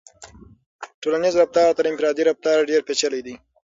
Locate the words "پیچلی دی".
2.87-3.35